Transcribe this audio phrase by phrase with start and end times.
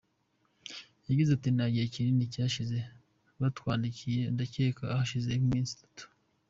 [1.07, 2.79] Yagize ati" Nta gihe kinini gishize
[3.39, 6.03] batwandikiye ndacyeka hashize nk’iminsi itatu.